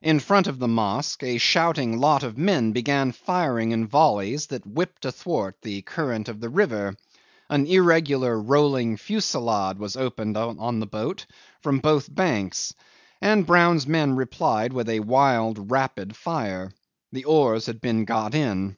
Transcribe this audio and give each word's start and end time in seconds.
In 0.00 0.20
front 0.20 0.46
of 0.46 0.60
the 0.60 0.68
mosque 0.68 1.24
a 1.24 1.36
shouting 1.36 1.98
lot 1.98 2.22
of 2.22 2.38
men 2.38 2.70
began 2.70 3.10
firing 3.10 3.72
in 3.72 3.88
volleys 3.88 4.46
that 4.46 4.64
whipped 4.64 5.04
athwart 5.04 5.56
the 5.62 5.82
current 5.82 6.28
of 6.28 6.38
the 6.38 6.48
river; 6.48 6.94
an 7.50 7.66
irregular, 7.66 8.40
rolling 8.40 8.96
fusillade 8.96 9.80
was 9.80 9.96
opened 9.96 10.36
on 10.36 10.78
the 10.78 10.86
boat 10.86 11.26
from 11.60 11.80
both 11.80 12.14
banks, 12.14 12.72
and 13.20 13.46
Brown's 13.48 13.84
men 13.84 14.14
replied 14.14 14.72
with 14.72 14.88
a 14.88 15.00
wild, 15.00 15.72
rapid 15.72 16.14
fire. 16.14 16.70
The 17.10 17.24
oars 17.24 17.66
had 17.66 17.80
been 17.80 18.04
got 18.04 18.32
in. 18.32 18.76